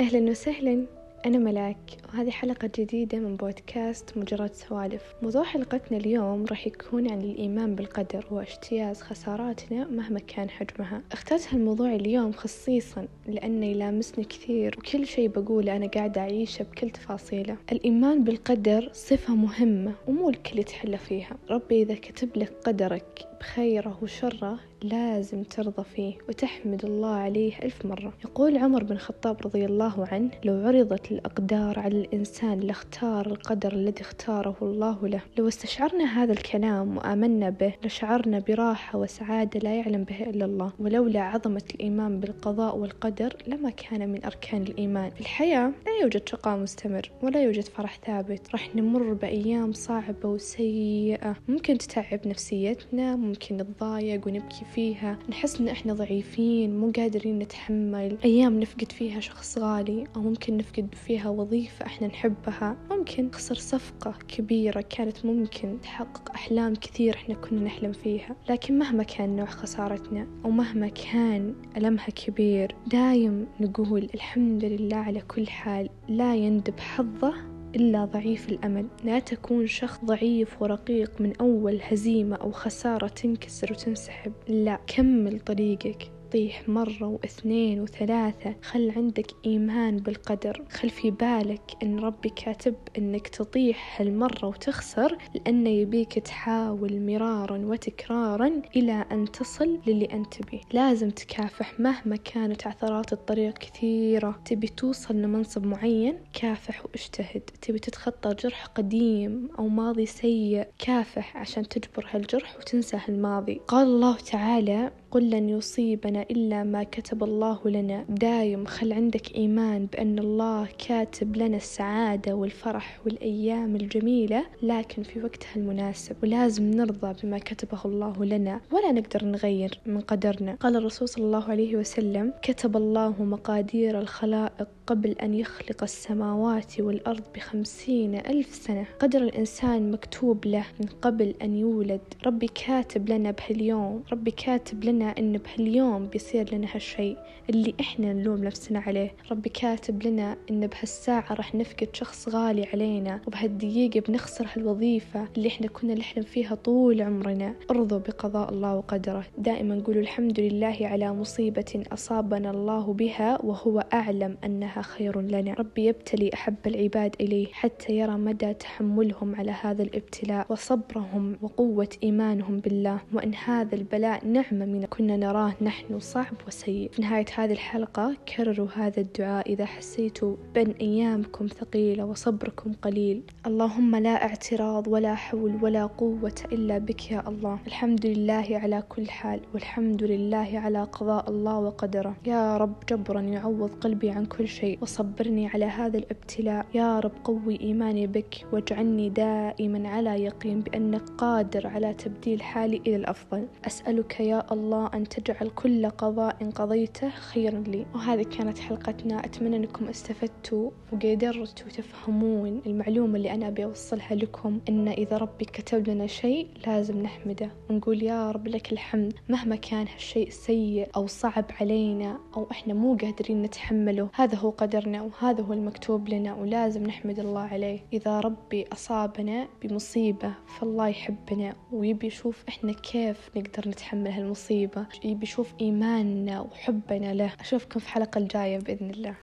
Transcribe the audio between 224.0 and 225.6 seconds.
هذا هو قدرنا وهذا هو